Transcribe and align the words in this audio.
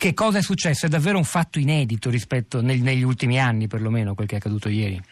Che 0.00 0.14
cosa 0.14 0.38
è 0.38 0.42
successo? 0.42 0.86
È 0.86 0.88
davvero 0.88 1.18
un 1.18 1.24
fatto 1.24 1.58
inedito 1.58 2.08
rispetto 2.08 2.62
neg- 2.62 2.84
negli 2.84 3.02
ultimi 3.02 3.40
anni, 3.40 3.66
perlomeno, 3.66 4.14
quel 4.14 4.28
che 4.28 4.36
è 4.36 4.38
accaduto 4.38 4.68
ieri. 4.68 5.02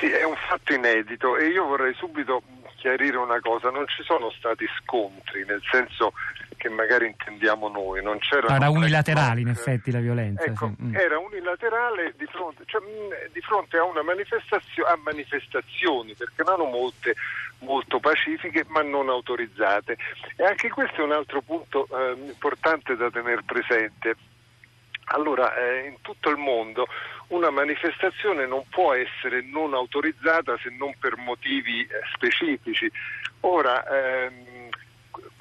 Sì, 0.00 0.06
è 0.06 0.24
un 0.24 0.36
fatto 0.48 0.72
inedito 0.72 1.36
e 1.36 1.48
io 1.48 1.66
vorrei 1.66 1.92
subito 1.92 2.42
chiarire 2.76 3.18
una 3.18 3.40
cosa, 3.40 3.68
non 3.68 3.86
ci 3.86 4.02
sono 4.02 4.30
stati 4.30 4.64
scontri, 4.80 5.44
nel 5.44 5.60
senso 5.70 6.14
che 6.56 6.70
magari 6.70 7.08
intendiamo 7.08 7.68
noi. 7.68 8.02
Non 8.02 8.18
c'era 8.20 8.56
era 8.56 8.70
unilaterale 8.70 9.42
in 9.42 9.48
effetti 9.48 9.90
la 9.90 10.00
violenza. 10.00 10.44
Ecco, 10.44 10.72
sì. 10.76 10.82
mm. 10.82 10.94
Era 10.94 11.18
unilaterale 11.18 12.14
di 12.16 12.24
fronte, 12.24 12.62
cioè, 12.64 12.80
mh, 12.80 13.32
di 13.32 13.40
fronte 13.42 13.76
a, 13.76 14.02
manifestazio- 14.02 14.86
a, 14.86 14.96
manifestazioni, 14.96 16.14
perché 16.14 16.40
erano 16.40 16.64
molte 16.64 17.14
molto 17.60 17.98
pacifiche 18.00 18.64
ma 18.68 18.82
non 18.82 19.08
autorizzate. 19.08 19.96
E 20.36 20.44
anche 20.44 20.68
questo 20.68 21.00
è 21.00 21.04
un 21.04 21.12
altro 21.12 21.40
punto 21.40 21.86
eh, 21.90 22.14
importante 22.26 22.96
da 22.96 23.10
tenere 23.10 23.42
presente. 23.44 24.16
Allora, 25.08 25.54
eh, 25.54 25.86
in 25.86 25.96
tutto 26.00 26.30
il 26.30 26.38
mondo 26.38 26.86
una 27.28 27.50
manifestazione 27.50 28.46
non 28.46 28.64
può 28.68 28.94
essere 28.94 29.42
non 29.42 29.74
autorizzata 29.74 30.56
se 30.58 30.70
non 30.70 30.94
per 30.98 31.16
motivi 31.16 31.82
eh, 31.82 31.88
specifici. 32.14 32.90
Ora, 33.40 33.84
ehm, 33.86 34.53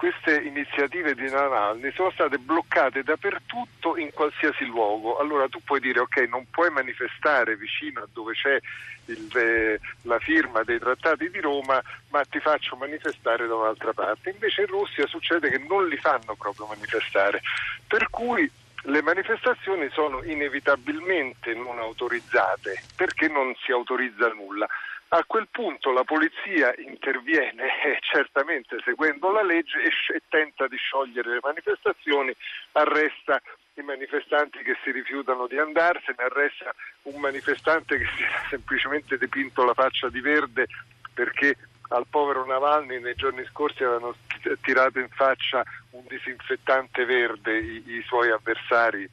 queste 0.03 0.35
iniziative 0.41 1.16
di 1.16 1.30
Navalny 1.30 1.89
sono 1.93 2.11
state 2.11 2.38
bloccate 2.38 3.03
dappertutto 3.03 3.95
in 3.95 4.11
qualsiasi 4.11 4.66
luogo. 4.66 5.16
Allora 5.17 5.48
tu 5.48 5.61
puoi 5.63 5.80
dire 5.80 6.02
ok, 6.02 6.27
non 6.27 6.45
puoi 6.49 6.70
manifestare 6.71 7.55
vicino 7.55 8.02
a 8.02 8.08
dove 8.11 8.34
c'è 8.34 8.59
il, 9.05 9.30
eh, 9.38 9.80
la 10.02 10.20
firma 10.20 10.63
dei 10.63 10.77
trattati 10.77 11.30
di 11.30 11.39
Roma, 11.39 11.81
ma 12.09 12.21
ti 12.25 12.41
faccio 12.41 12.75
manifestare 12.75 13.47
da 13.47 13.55
un'altra 13.55 13.94
parte. 13.94 14.31
Invece 14.31 14.63
in 14.63 14.67
Russia 14.67 15.08
succede 15.08 15.49
che 15.49 15.59
non 15.70 15.88
li 15.88 15.95
fanno 15.95 16.35
proprio 16.38 16.66
manifestare. 16.66 17.39
Per 17.88 18.09
cui 18.09 18.52
le 18.88 19.02
manifestazioni 19.02 19.88
sono 19.94 20.22
inevitabilmente 20.23 21.53
non 21.53 21.80
autorizzate 21.80 22.83
perché 22.94 23.30
non 23.30 23.55
si 23.64 23.72
autorizza 23.72 24.27
nulla. 24.33 24.67
A 25.16 25.23
quel 25.28 25.47
punto 25.52 25.92
la 25.92 26.03
polizia 26.03 26.73
interviene, 26.75 27.66
eh, 27.86 28.00
certamente 28.02 28.78
seguendo 28.83 29.31
la 29.31 29.44
legge, 29.44 29.80
e, 29.83 30.22
tenta 30.28 30.67
di 30.67 30.75
sciogliere 30.75 31.33
le 31.33 31.39
manifestazioni, 31.39 32.33
arresta 32.72 33.39
i 33.75 33.81
manifestanti 33.81 34.64
che 34.64 34.75
si 34.83 34.89
rifiutano 34.89 35.45
di 35.45 35.59
andarsene, 35.59 36.17
arresta 36.17 36.73
un 37.03 37.20
manifestante 37.20 38.00
che 38.00 38.08
si 38.17 38.23
è 38.23 38.28
semplicemente 38.50 39.20
dipinto 39.20 39.64
la 39.64 39.75
faccia 39.75 40.09
di 40.09 40.20
verde 40.20 40.66
perché 41.14 41.58
al 41.89 42.08
povero 42.09 42.44
Navalny 42.48 43.00
nei 43.00 43.14
giorni 43.14 43.45
scorsi 43.45 43.83
avevano 43.83 44.16
tirato 44.61 44.98
in 44.98 45.09
faccia 45.09 45.64
un 45.92 46.05
disinfettante 46.08 47.05
verde 47.05 47.59
i, 47.59 47.83
i 47.86 48.02
suoi 48.02 48.31
avversari, 48.31 49.08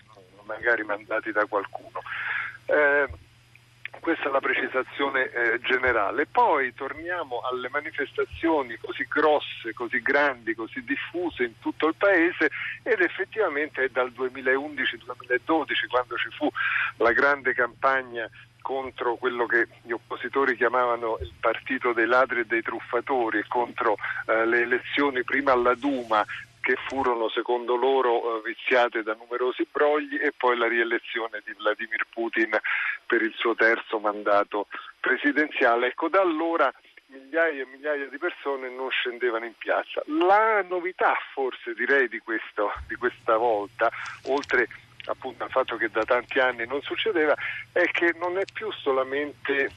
magari 0.45 0.83
mandati 0.83 1.31
da 1.31 1.45
qualcuno. 1.45 2.01
Eh, 2.64 3.07
questa 4.01 4.29
è 4.29 4.33
la 4.33 4.41
precisazione 4.41 5.31
eh, 5.31 5.61
generale. 5.61 6.27
Poi 6.27 6.75
torniamo 6.75 7.41
alle 7.41 7.69
manifestazioni 7.69 8.77
così 8.77 9.07
grosse, 9.09 9.73
così 9.75 10.01
grandi, 10.03 10.55
così 10.55 10.83
diffuse 10.83 11.45
in 11.45 11.59
tutto 11.61 11.87
il 11.87 11.95
paese 11.95 12.51
ed 12.83 13.01
effettivamente 13.01 13.84
è 13.84 13.89
dal 13.89 14.11
2011-2012 14.11 15.87
quando 15.89 16.17
ci 16.17 16.29
fu 16.37 16.51
la 16.97 17.12
grande 17.12 17.55
campagna 17.55 18.29
contro 18.61 19.17
quello 19.17 19.47
che 19.47 19.69
gli 19.83 19.92
oppositori 19.92 20.57
chiamavano 20.57 21.19
il 21.20 21.33
partito 21.41 21.92
dei 21.92 22.07
ladri 22.07 22.41
e 22.41 22.45
dei 22.45 22.62
truffatori, 22.62 23.45
contro 23.48 23.97
eh, 24.27 24.47
le 24.47 24.61
elezioni 24.61 25.25
prima 25.25 25.53
alla 25.53 25.75
Duma 25.75 26.25
che 26.61 26.77
furono 26.89 27.28
secondo 27.28 27.77
loro 27.77 28.39
eh, 28.39 28.42
viziate 28.44 29.03
da 29.03 29.14
numerosi 29.14 29.66
brogli 29.70 30.16
e 30.16 30.33
poi 30.36 30.56
la 30.56 30.69
rielezione 30.69 31.42
di 31.44 31.55
Vladimir 31.56 32.06
Putin 32.12 32.58
per 33.06 33.22
il 33.22 33.33
suo 33.36 33.55
terzo 33.55 33.98
mandato 33.98 34.67
presidenziale. 35.00 35.89
Ecco, 35.89 36.08
da 36.08 36.20
allora 36.20 36.72
migliaia 37.06 37.62
e 37.62 37.67
migliaia 37.67 38.07
di 38.07 38.18
persone 38.18 38.68
non 38.70 38.90
scendevano 38.90 39.45
in 39.45 39.55
piazza. 39.57 40.02
La 40.07 40.62
novità 40.62 41.17
forse 41.33 41.74
direi 41.74 42.08
di, 42.08 42.18
questo, 42.20 42.73
di 42.86 42.95
questa 42.95 43.36
volta, 43.36 43.90
oltre 44.27 44.68
appunto 45.06 45.45
al 45.45 45.51
fatto 45.51 45.77
che 45.77 45.90
da 45.90 46.05
tanti 46.05 46.39
anni 46.39 46.67
non 46.67 46.83
succedeva, 46.83 47.35
è 47.73 47.85
che 47.90 48.14
non 48.18 48.39
è 48.39 48.45
più 48.52 48.70
solamente 48.73 49.70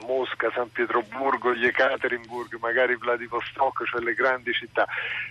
Mosca, 0.00 0.50
San 0.52 0.70
Pietroburgo, 0.70 1.54
Yekaterinburg, 1.54 2.56
magari 2.60 2.96
Vladivostok, 2.96 3.84
cioè 3.86 4.00
le 4.00 4.14
grandi 4.14 4.52
città, 4.52 4.86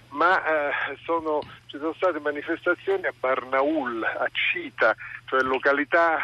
ma 0.09 0.43
eh, 0.43 0.97
sono, 1.03 1.41
ci 1.67 1.77
sono 1.77 1.93
state 1.93 2.19
manifestazioni 2.19 3.05
a 3.05 3.13
Barnaul, 3.17 4.03
a 4.03 4.27
Cita, 4.31 4.95
cioè 5.25 5.41
località 5.41 6.17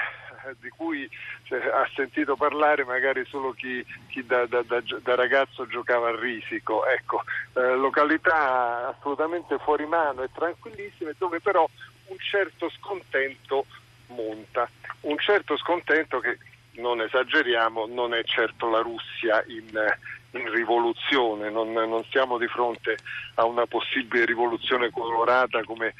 eh, 0.45 0.55
di 0.59 0.69
cui 0.69 1.09
cioè, 1.43 1.59
ha 1.59 1.87
sentito 1.95 2.35
parlare 2.35 2.85
magari 2.85 3.25
solo 3.25 3.51
chi, 3.51 3.85
chi 4.07 4.25
da, 4.25 4.45
da, 4.45 4.61
da, 4.61 4.81
da, 5.01 5.15
ragazzo 5.15 5.67
giocava 5.67 6.09
a 6.09 6.19
risico, 6.19 6.85
ecco, 6.85 7.23
eh, 7.53 7.75
località 7.75 8.87
assolutamente 8.89 9.57
fuori 9.57 9.85
mano 9.85 10.23
e 10.23 10.29
tranquillissime 10.31 11.13
dove 11.17 11.39
però 11.39 11.67
un 12.07 12.17
certo 12.19 12.69
scontento 12.69 13.65
monta, 14.07 14.69
un 15.01 15.17
certo 15.17 15.57
scontento 15.57 16.19
che 16.19 16.37
non 16.79 17.01
esageriamo, 17.01 17.85
non 17.87 18.13
è 18.13 18.23
certo 18.23 18.69
la 18.69 18.79
Russia 18.79 19.43
in, 19.47 19.69
in 20.31 20.51
rivoluzione, 20.51 21.49
non, 21.49 21.71
non, 21.71 22.03
siamo 22.09 22.37
di 22.37 22.47
fronte 22.47 22.97
a 23.35 23.45
una 23.45 23.65
possibile 23.65 24.25
rivoluzione 24.25 24.89
colorata 24.89 25.63
come 25.63 25.93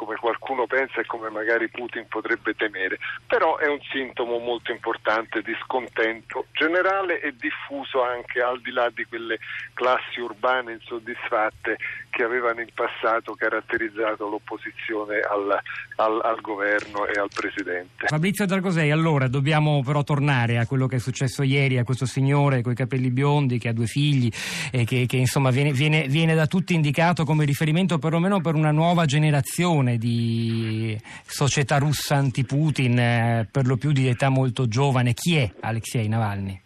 come 0.00 0.16
qualcuno 0.16 0.66
pensa 0.66 1.02
e 1.02 1.04
come 1.04 1.28
magari 1.28 1.68
Putin 1.68 2.06
potrebbe 2.08 2.54
temere, 2.54 2.96
però 3.26 3.58
è 3.58 3.68
un 3.68 3.80
sintomo 3.92 4.38
molto 4.38 4.72
importante 4.72 5.42
di 5.42 5.54
scontento 5.62 6.46
generale 6.52 7.20
e 7.20 7.34
diffuso 7.38 8.02
anche 8.02 8.40
al 8.40 8.62
di 8.62 8.70
là 8.70 8.88
di 8.88 9.04
quelle 9.04 9.38
classi 9.74 10.20
urbane 10.20 10.72
insoddisfatte 10.72 11.76
che 12.08 12.22
avevano 12.22 12.62
in 12.62 12.68
passato 12.72 13.34
caratterizzato 13.34 14.26
l'opposizione 14.26 15.20
al, 15.20 15.60
al, 15.96 16.20
al 16.22 16.40
governo 16.40 17.06
e 17.06 17.20
al 17.20 17.28
presidente. 17.32 18.06
Fabrizio 18.06 18.46
Dragosei, 18.46 18.90
allora 18.90 19.28
dobbiamo 19.28 19.82
però 19.82 20.02
tornare 20.02 20.56
a 20.56 20.66
quello 20.66 20.86
che 20.86 20.96
è 20.96 20.98
successo 20.98 21.42
ieri 21.42 21.76
a 21.76 21.84
questo 21.84 22.06
signore 22.06 22.62
con 22.62 22.72
i 22.72 22.74
capelli 22.74 23.10
biondi 23.10 23.58
che 23.58 23.68
ha 23.68 23.74
due 23.74 23.86
figli 23.86 24.30
e 24.72 24.84
che, 24.86 25.04
che 25.06 25.18
insomma 25.18 25.50
viene, 25.50 25.72
viene, 25.72 26.08
viene 26.08 26.34
da 26.34 26.46
tutti 26.46 26.72
indicato 26.72 27.24
come 27.24 27.44
riferimento 27.44 27.98
perlomeno 27.98 28.40
per 28.40 28.54
una 28.54 28.70
nuova 28.70 29.04
generazione 29.04 29.89
generazione 29.90 29.98
di 29.98 31.00
società 31.24 31.78
russa 31.78 32.16
anti-Putin, 32.16 32.98
eh, 32.98 33.48
per 33.50 33.66
lo 33.66 33.76
più 33.76 33.92
di 33.92 34.08
età 34.08 34.28
molto 34.28 34.68
giovane. 34.68 35.14
Chi 35.14 35.36
è 35.36 35.50
Alexei 35.60 36.08
Navalny? 36.08 36.62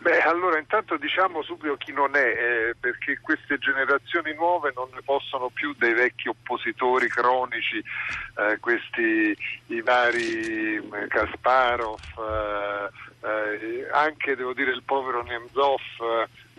Beh, 0.00 0.22
allora 0.22 0.58
intanto 0.58 0.96
diciamo 0.96 1.42
subito 1.42 1.76
chi 1.76 1.92
non 1.92 2.16
è, 2.16 2.20
eh, 2.20 2.74
perché 2.80 3.18
queste 3.20 3.58
generazioni 3.58 4.34
nuove 4.34 4.72
non 4.74 4.88
ne 4.94 5.02
possono 5.04 5.50
più 5.50 5.74
dei 5.76 5.92
vecchi 5.92 6.28
oppositori 6.28 7.06
cronici, 7.08 7.76
eh, 7.76 8.58
questi 8.60 9.36
i 9.66 9.82
vari 9.82 10.76
eh, 10.76 11.06
Kasparov, 11.06 12.00
eh, 12.16 13.26
eh, 13.26 13.88
anche 13.92 14.36
devo 14.36 14.54
dire 14.54 14.70
il 14.70 14.82
povero 14.84 15.22
Nemzov 15.22 15.82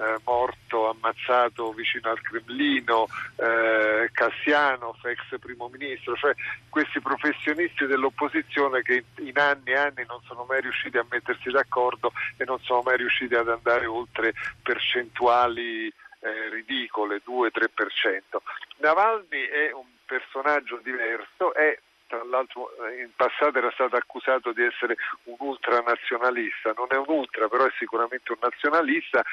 eh, 0.02 0.20
morto, 0.26 0.90
ammazzato 0.90 1.72
vicino 1.74 2.10
al 2.10 2.22
Cremlino, 2.22 3.08
eh, 3.36 4.10
Cassianov, 4.12 4.98
ex 5.06 5.40
primo 5.40 5.70
ministro, 5.70 6.16
cioè 6.16 6.34
questi 6.70 7.00
professionisti 7.00 7.86
dell'opposizione 7.86 8.82
che 8.82 9.06
in 9.18 9.38
anni 9.38 9.72
e 9.72 9.78
anni 9.78 10.06
non 10.08 10.20
sono 10.26 10.46
mai 10.48 10.62
riusciti 10.62 10.98
a 10.98 11.06
mettersi 11.10 11.50
d'accordo 11.52 12.12
e 12.38 12.46
non 12.46 12.60
sono 12.62 12.82
mai 12.82 12.98
riusciti 12.98 13.36
ad 13.36 13.50
andare 13.50 13.86
oltre 13.86 14.34
percentuali 14.64 15.88
eh, 15.88 16.50
ridicole, 16.50 17.22
2-3%. 17.26 18.38
Navalny 18.78 19.46
è 19.46 19.72
un 19.72 19.86
personaggio 20.06 20.80
diverso, 20.84 21.54
è 21.54 21.78
tra 22.12 22.24
l'altro 22.26 22.70
eh, 22.84 23.04
in 23.04 23.12
passato 23.16 23.58
era 23.58 23.72
stato 23.72 23.96
accusato 23.96 24.52
di 24.52 24.64
essere 24.64 24.98
un 25.24 25.38
ultranazionalista, 25.40 26.74
non 26.76 26.88
è 26.90 26.98
un 26.98 27.06
ultra, 27.08 27.48
però 27.48 27.66
è 27.66 27.72
sicuramente 27.78 28.34
un 28.34 28.40
nazionalista 28.42 29.24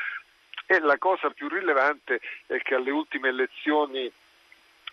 e 0.71 0.81
la 0.81 0.99
cosa 0.99 1.31
più 1.31 1.49
rilevante 1.49 2.21
è 2.47 2.59
che 2.59 2.75
alle 2.75 2.91
ultime 2.91 3.31
elezioni 3.31 4.13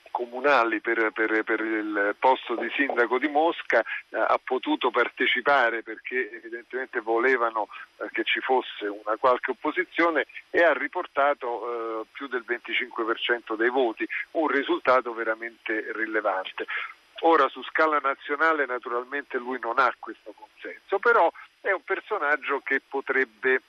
comunali 0.09 0.79
per, 0.79 1.11
per, 1.11 1.43
per, 1.43 1.59
il 1.59 2.15
posto 2.17 2.55
di 2.55 2.71
sindaco 2.73 3.19
di 3.19 3.27
Mosca 3.27 3.81
eh, 3.81 4.17
ha 4.17 4.39
potuto 4.41 4.89
partecipare 4.89 5.83
perché 5.83 6.31
evidentemente 6.31 7.01
volevano 7.01 7.67
eh, 7.97 8.07
che 8.13 8.23
ci 8.23 8.39
fosse 8.39 8.87
una 8.87 9.17
qualche 9.19 9.51
opposizione 9.51 10.27
e 10.49 10.63
ha 10.63 10.71
riportato 10.71 11.49
eh, 11.49 12.05
più 12.13 12.27
del 12.27 12.45
25% 12.47 13.57
dei 13.57 13.69
voti, 13.69 14.07
un 14.31 14.47
risultato 14.47 15.13
veramente 15.13 15.91
rilevante. 15.91 16.65
Ora 17.23 17.49
su 17.49 17.61
scala 17.63 17.99
nazionale 17.99 18.65
naturalmente 18.65 19.37
lui 19.37 19.59
non 19.59 19.79
ha 19.79 19.93
questo 19.99 20.33
consenso, 20.33 20.97
però 20.99 21.29
è 21.59 21.71
un 21.71 21.83
personaggio 21.83 22.61
che 22.63 22.79
potrebbe 22.87 23.61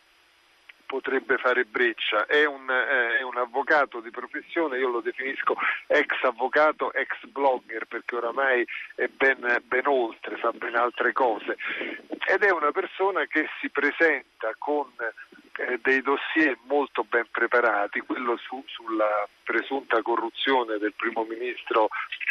potrebbe 0.86 1.36
fare 1.36 1.64
breccia. 1.64 2.26
È 2.26 2.44
un, 2.44 2.70
eh, 2.70 3.18
è 3.18 3.22
un, 3.22 3.36
avvocato 3.36 4.00
di 4.00 4.10
professione, 4.10 4.78
io 4.78 4.88
lo 4.88 5.00
definisco 5.00 5.56
ex 5.86 6.22
avvocato, 6.22 6.92
ex 6.92 7.24
blogger, 7.26 7.86
perché 7.86 8.16
oramai 8.16 8.66
è 8.94 9.08
ben, 9.08 9.62
ben 9.64 9.86
oltre, 9.86 10.36
fa 10.36 10.52
ben 10.52 10.76
altre 10.76 11.12
cose. 11.12 11.56
Ed 12.28 12.42
è 12.42 12.50
una 12.50 12.72
persona 12.72 13.26
che 13.26 13.48
si 13.60 13.68
presenta 13.68 14.54
con 14.58 14.90
eh, 15.58 15.78
dei 15.82 16.02
dossier 16.02 16.56
molto 16.64 17.04
ben 17.04 17.26
preparati, 17.30 18.00
quello 18.00 18.36
su, 18.36 18.62
sulla 18.66 19.26
presunta 19.42 20.02
corruzione 20.02 20.78
del 20.78 20.92
primo 20.94 21.24
ministro 21.24 21.88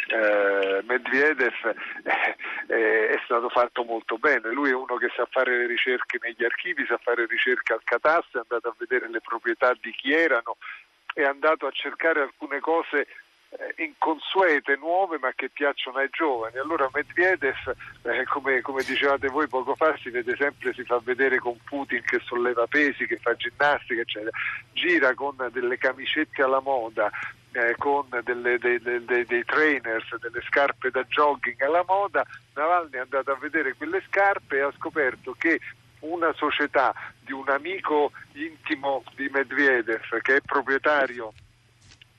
eh, 0.08 0.82
Medvedev 0.86 1.52
eh, 2.04 2.36
eh, 2.68 3.08
è 3.08 3.20
stato 3.24 3.48
fatto 3.48 3.82
molto 3.84 4.16
bene, 4.18 4.50
lui 4.52 4.70
è 4.70 4.74
uno 4.74 4.96
che 4.96 5.10
sa 5.16 5.26
fare 5.30 5.56
le 5.56 5.66
ricerche 5.66 6.18
negli 6.20 6.44
archivi, 6.44 6.86
sa 6.86 6.98
fare 6.98 7.26
ricerche 7.26 7.72
al 7.72 7.82
catasto, 7.82 8.38
è 8.38 8.42
andato 8.42 8.68
a 8.68 8.74
vedere 8.78 9.08
le 9.08 9.20
proprietà 9.20 9.74
di 9.80 9.90
chi 9.92 10.12
erano, 10.12 10.56
è 11.12 11.24
andato 11.24 11.66
a 11.66 11.70
cercare 11.70 12.20
alcune 12.20 12.60
cose 12.60 13.06
inconsuete, 13.76 14.76
nuove 14.76 15.18
ma 15.18 15.32
che 15.34 15.48
piacciono 15.50 15.98
ai 15.98 16.08
giovani. 16.10 16.58
Allora 16.58 16.88
Medvedev, 16.92 17.74
eh, 18.02 18.24
come, 18.24 18.60
come, 18.60 18.82
dicevate 18.82 19.28
voi 19.28 19.48
poco 19.48 19.74
fa, 19.74 19.96
si 19.98 20.10
vede 20.10 20.36
sempre, 20.36 20.72
si 20.72 20.84
fa 20.84 21.00
vedere 21.02 21.38
con 21.38 21.56
Putin 21.64 22.02
che 22.02 22.20
solleva 22.24 22.66
pesi, 22.66 23.06
che 23.06 23.18
fa 23.18 23.34
ginnastica, 23.34 24.00
eccetera. 24.00 24.30
Gira 24.72 25.14
con 25.14 25.36
delle 25.52 25.78
camicette 25.78 26.42
alla 26.42 26.60
moda, 26.60 27.10
eh, 27.52 27.74
con 27.78 28.06
delle, 28.22 28.58
dei, 28.58 28.80
dei, 28.80 29.24
dei, 29.24 29.44
trainers, 29.44 30.16
delle 30.18 30.42
scarpe 30.42 30.90
da 30.90 31.04
jogging 31.04 31.60
alla 31.62 31.84
moda. 31.86 32.24
Navalny 32.54 32.92
è 32.92 32.98
andato 32.98 33.30
a 33.30 33.36
vedere 33.36 33.74
quelle 33.74 34.02
scarpe 34.06 34.56
e 34.56 34.60
ha 34.60 34.72
scoperto 34.76 35.34
che 35.38 35.60
una 36.00 36.32
società 36.34 36.94
di 37.20 37.32
un 37.32 37.48
amico 37.48 38.12
intimo 38.34 39.02
di 39.14 39.28
Medvedev 39.28 40.20
che 40.20 40.36
è 40.36 40.40
proprietario 40.40 41.32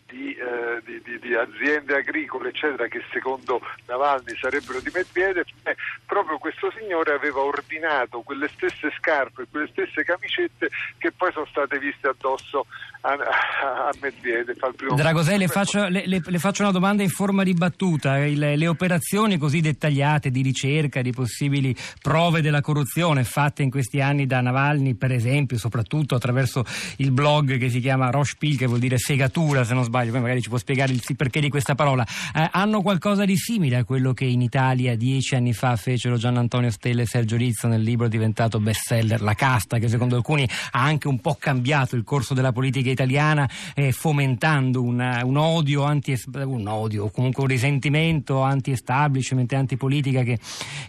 di, 0.07 0.33
eh, 0.33 0.81
di, 0.83 1.01
di, 1.03 1.19
di, 1.19 1.35
aziende 1.35 1.97
agricole 1.97 2.49
eccetera 2.49 2.87
che 2.87 3.03
secondo 3.11 3.59
Navalny 3.85 4.35
sarebbero 4.37 4.79
di 4.79 4.89
Medvedev 4.93 5.45
eh, 5.63 5.75
proprio 6.05 6.37
questo 6.37 6.71
signore 6.71 7.13
aveva 7.13 7.41
ordinato 7.41 8.21
quelle 8.21 8.47
stesse 8.47 8.91
scarpe 8.97 9.47
quelle 9.51 9.67
stesse 9.67 10.03
camicette 10.03 10.69
che 10.97 11.11
poi 11.11 11.31
sono 11.33 11.45
state 11.45 11.77
viste 11.77 12.07
addosso 12.07 12.67
a, 13.01 13.11
a, 13.11 13.87
a 13.87 13.93
Medvedev 14.01 14.55
al 14.59 14.75
primo 14.75 14.95
Dragosei 14.95 15.37
le 15.37 15.47
faccio, 15.47 15.87
le, 15.87 16.03
le, 16.05 16.21
le 16.23 16.39
faccio, 16.39 16.61
una 16.63 16.71
domanda 16.71 17.03
in 17.03 17.09
forma 17.09 17.43
di 17.43 17.53
battuta. 17.53 18.17
Il, 18.25 18.39
le 18.39 18.67
operazioni 18.67 19.37
così 19.37 19.61
dettagliate 19.61 20.29
di 20.29 20.41
ricerca 20.41 21.01
di 21.01 21.11
possibili 21.11 21.75
prove 22.01 22.41
della 22.41 22.61
corruzione 22.61 23.23
fatte 23.23 23.63
in 23.63 23.69
questi 23.69 24.01
anni 24.01 24.25
da 24.25 24.41
Navalny 24.41 24.95
per 24.95 25.11
esempio 25.11 25.57
soprattutto 25.57 26.15
attraverso 26.15 26.65
il 26.97 27.11
blog 27.11 27.57
che 27.57 27.69
si 27.69 27.79
chiama 27.79 28.09
Rochepil 28.09 28.57
che 28.57 28.65
vuol 28.65 28.79
dire 28.79 28.97
segatura 28.97 29.63
se 29.63 29.73
non 29.73 29.83
sbaglio 29.83 30.11
poi 30.11 30.21
magari 30.21 30.41
ci 30.41 30.49
può 30.49 30.57
spiegare 30.57 30.91
il 30.91 31.01
perché 31.15 31.39
di 31.39 31.49
questa 31.49 31.75
parola, 31.75 32.05
eh, 32.35 32.49
hanno 32.51 32.81
qualcosa 32.81 33.25
di 33.25 33.37
simile 33.37 33.77
a 33.77 33.83
quello 33.83 34.13
che 34.13 34.25
in 34.25 34.41
Italia 34.41 34.95
dieci 34.95 35.35
anni 35.35 35.53
fa 35.53 35.75
fecero 35.75 36.17
Gian 36.17 36.37
Antonio 36.37 36.69
Stella 36.69 37.01
e 37.01 37.05
Sergio 37.05 37.37
Rizzo 37.37 37.67
nel 37.67 37.81
libro 37.81 38.07
diventato 38.07 38.59
bestseller 38.59 39.21
La 39.21 39.33
casta, 39.33 39.77
che 39.77 39.87
secondo 39.87 40.15
alcuni 40.15 40.47
ha 40.71 40.83
anche 40.83 41.07
un 41.07 41.19
po' 41.19 41.35
cambiato 41.39 41.95
il 41.95 42.03
corso 42.03 42.33
della 42.33 42.51
politica 42.51 42.86
italiana, 42.91 43.49
eh, 43.75 43.91
fomentando 43.91 44.81
una, 44.81 45.21
un 45.23 45.37
odio 45.37 45.83
anti 45.83 46.15
un 46.33 46.67
odio, 46.67 47.09
comunque 47.09 47.43
un 47.43 47.49
risentimento 47.49 48.41
anti-establishment, 48.41 49.53
antipolitica 49.53 50.23
che, 50.23 50.39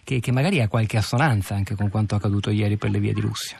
che, 0.05 0.21
che 0.21 0.33
magari 0.33 0.61
ha 0.61 0.69
qualche 0.69 0.97
assonanza 0.97 1.55
anche 1.55 1.75
con 1.75 1.91
quanto 1.91 2.15
accaduto 2.15 2.51
ieri 2.51 2.77
per 2.77 2.91
le 2.91 2.99
vie 2.99 3.13
di 3.13 3.21
Russia. 3.21 3.59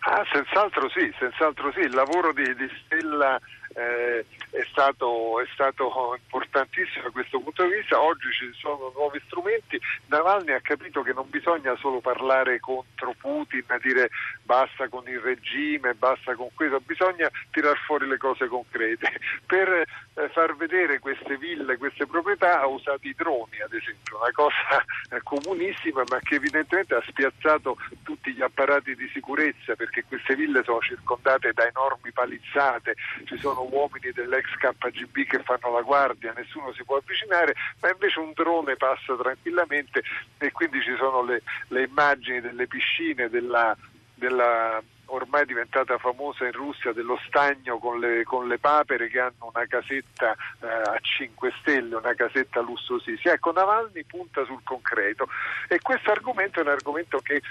Ah, 0.00 0.24
senz'altro 0.32 0.88
sì, 0.88 1.12
senz'altro 1.18 1.70
sì. 1.72 1.80
Il 1.80 1.94
lavoro 1.94 2.32
di, 2.32 2.44
di 2.54 2.68
Stella 2.84 3.38
eh, 3.78 4.26
è, 4.50 4.64
stato, 4.70 5.40
è, 5.40 5.46
stato, 5.52 6.18
importantissimo 6.20 7.04
da 7.04 7.10
questo 7.10 7.38
punto 7.38 7.62
di 7.62 7.76
vista. 7.76 8.00
Oggi 8.00 8.30
ci 8.32 8.50
sono 8.58 8.90
nuovi 8.94 9.20
strumenti. 9.26 9.78
Navalny 10.06 10.52
ha 10.52 10.60
capito 10.60 11.02
che 11.02 11.12
non 11.12 11.30
bisogna 11.30 11.76
solo 11.76 12.00
parlare 12.00 12.58
contro 12.58 13.14
Putin, 13.18 13.64
dire 13.80 14.10
basta 14.42 14.88
con 14.88 15.06
il 15.06 15.20
regime, 15.20 15.94
basta 15.94 16.34
con 16.34 16.48
questo, 16.54 16.80
bisogna 16.80 17.30
tirar 17.52 17.78
fuori 17.78 18.08
le 18.08 18.16
cose 18.16 18.48
concrete. 18.48 19.12
Per 19.46 19.68
eh, 19.68 20.28
far 20.30 20.56
vedere 20.56 20.98
queste 20.98 21.36
ville, 21.36 21.76
queste 21.76 22.06
proprietà 22.06 22.60
ha 22.60 22.66
usato 22.66 23.06
i 23.06 23.14
droni, 23.16 23.60
ad 23.62 23.72
esempio, 23.72 24.18
una 24.18 24.32
cosa 24.32 24.82
eh, 25.10 25.20
comunissima 25.22 26.02
ma 26.08 26.18
che 26.20 26.36
evidentemente 26.36 26.94
ha 26.94 27.02
spiazzato 27.06 27.76
tutti 28.02 28.32
gli 28.32 28.42
apparati 28.42 28.94
di 28.94 29.08
sicurezza 29.12 29.76
perché 29.76 30.04
queste 30.04 30.34
ville 30.34 30.62
sono 30.64 30.80
circondate 30.80 31.52
da 31.52 31.66
enormi 31.66 32.10
palizzate, 32.12 32.96
ci 33.24 33.38
sono 33.38 33.67
uomini 33.70 34.10
dell'ex 34.12 34.54
KGB 34.56 35.26
che 35.26 35.42
fanno 35.42 35.72
la 35.72 35.82
guardia, 35.82 36.32
nessuno 36.36 36.72
si 36.72 36.84
può 36.84 36.96
avvicinare, 36.96 37.54
ma 37.80 37.90
invece 37.90 38.18
un 38.20 38.32
drone 38.34 38.76
passa 38.76 39.16
tranquillamente 39.16 40.02
e 40.38 40.52
quindi 40.52 40.80
ci 40.82 40.94
sono 40.96 41.22
le, 41.22 41.42
le 41.68 41.82
immagini 41.82 42.40
delle 42.40 42.66
piscine, 42.66 43.28
della, 43.28 43.76
della 44.14 44.82
ormai 45.10 45.44
diventata 45.46 45.98
famosa 45.98 46.44
in 46.44 46.52
Russia 46.52 46.92
dello 46.92 47.18
stagno 47.26 47.78
con 47.78 47.98
le, 47.98 48.24
con 48.24 48.48
le 48.48 48.58
papere 48.58 49.08
che 49.08 49.20
hanno 49.20 49.50
una 49.52 49.66
casetta 49.66 50.32
eh, 50.60 50.66
a 50.66 50.98
5 51.00 51.52
stelle, 51.60 51.96
una 51.96 52.14
casetta 52.14 52.60
lussosissima. 52.60 53.34
Ecco, 53.34 53.52
Navalny 53.52 54.04
punta 54.04 54.44
sul 54.44 54.60
concreto 54.62 55.28
e 55.68 55.80
questo 55.80 56.10
argomento 56.10 56.58
è 56.58 56.62
un 56.62 56.68
argomento 56.68 57.18
che 57.20 57.42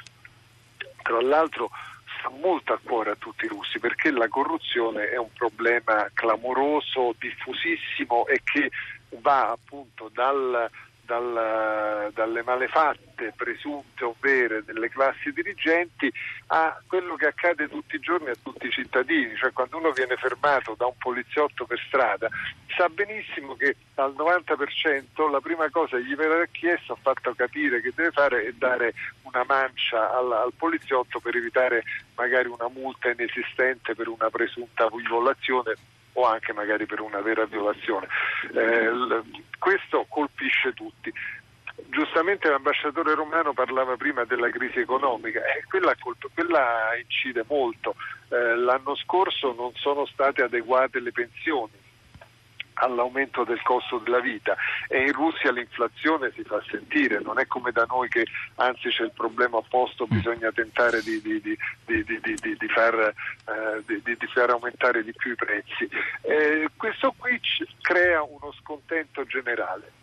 tra 1.01 1.21
l'altro 1.21 1.69
sta 2.27 2.31
molto 2.41 2.73
a 2.73 2.79
cuore 2.81 3.11
a 3.11 3.15
tutti 3.15 3.45
i 3.45 3.47
russi 3.47 3.79
perché 3.79 4.11
la 4.11 4.27
corruzione 4.27 5.09
è 5.09 5.17
un 5.17 5.31
problema 5.33 6.09
clamoroso, 6.13 7.15
diffusissimo 7.17 8.27
e 8.27 8.41
che 8.43 8.69
va 9.21 9.51
appunto 9.51 10.09
dal 10.13 10.69
dal, 11.07 12.11
dalle 12.13 12.43
malefatte 12.43 13.33
presunte 13.35 14.03
o 14.03 14.15
vere 14.19 14.63
delle 14.63 14.89
classi 14.89 15.31
dirigenti 15.31 16.11
a 16.47 16.79
quello 16.85 17.15
che 17.15 17.27
accade 17.27 17.69
tutti 17.69 17.95
i 17.95 17.99
giorni 17.99 18.29
a 18.29 18.35
tutti 18.43 18.67
i 18.67 18.71
cittadini, 18.71 19.35
cioè 19.37 19.53
quando 19.53 19.77
uno 19.77 19.91
viene 19.91 20.17
fermato 20.17 20.75
da 20.77 20.85
un 20.85 20.97
poliziotto 20.99 21.65
per 21.65 21.79
strada 21.87 22.29
sa 22.75 22.89
benissimo 22.89 23.55
che 23.55 23.77
al 23.95 24.13
90% 24.15 25.31
la 25.31 25.39
prima 25.39 25.69
cosa 25.69 25.97
che 25.97 26.03
gli 26.03 26.15
verrà 26.15 26.45
chiesto, 26.51 26.93
ha 26.93 26.97
fatto 27.01 27.33
capire 27.33 27.81
che 27.81 27.93
deve 27.95 28.11
fare 28.11 28.43
è 28.43 28.51
dare 28.51 28.93
una 29.23 29.43
mancia 29.47 30.13
al, 30.13 30.31
al 30.31 30.53
poliziotto 30.55 31.19
per 31.19 31.35
evitare 31.35 31.83
magari 32.15 32.49
una 32.49 32.67
multa 32.69 33.09
inesistente 33.09 33.95
per 33.95 34.09
una 34.09 34.29
presunta 34.29 34.87
violazione 34.89 35.75
o 36.17 36.25
anche 36.25 36.51
magari 36.53 36.85
per 36.85 36.99
una 37.01 37.21
vera 37.21 37.45
violazione. 37.45 38.07
Eh, 38.53 38.89
questo 39.59 40.05
colpisce 40.09 40.73
tutti. 40.73 41.13
Giustamente 41.89 42.49
l'ambasciatore 42.49 43.13
romano 43.13 43.53
parlava 43.53 43.95
prima 43.97 44.25
della 44.25 44.49
crisi 44.49 44.79
economica 44.79 45.39
eh, 45.41 45.63
quella, 45.69 45.95
quella 46.33 46.95
incide 46.99 47.45
molto. 47.47 47.95
Eh, 48.29 48.55
l'anno 48.55 48.95
scorso 48.95 49.53
non 49.53 49.71
sono 49.75 50.05
state 50.05 50.41
adeguate 50.41 50.99
le 50.99 51.11
pensioni 51.11 51.85
all'aumento 52.79 53.43
del 53.43 53.61
costo 53.61 53.97
della 53.99 54.19
vita 54.19 54.55
e 54.87 55.01
in 55.01 55.13
Russia 55.13 55.51
l'inflazione 55.51 56.31
si 56.35 56.43
fa 56.43 56.61
sentire, 56.69 57.19
non 57.21 57.39
è 57.39 57.47
come 57.47 57.71
da 57.71 57.85
noi 57.87 58.07
che 58.09 58.25
anzi 58.55 58.89
c'è 58.89 59.03
il 59.03 59.11
problema 59.11 59.57
opposto, 59.57 60.05
mm. 60.05 60.15
bisogna 60.15 60.51
tentare 60.51 61.01
di, 61.01 61.21
di, 61.21 61.41
di, 61.41 61.57
di 62.03 62.67
far, 62.67 63.13
eh, 63.45 64.27
far, 64.33 64.49
aumentare 64.49 65.03
di 65.03 65.13
più 65.13 65.31
i 65.31 65.35
prezzi. 65.35 65.89
Eh, 66.21 66.69
questo 66.75 67.13
qui 67.17 67.39
crea 67.81 68.21
uno 68.23 68.53
scontento 68.59 69.23
generale 69.25 69.96